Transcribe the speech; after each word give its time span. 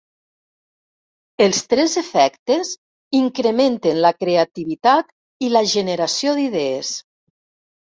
Els 1.45 1.59
tres 1.73 1.93
efectes 2.01 2.71
incrementen 3.21 4.01
la 4.07 4.13
creativitat 4.25 5.15
i 5.49 5.53
la 5.55 5.65
generació 5.77 6.37
d'idees. 6.43 6.95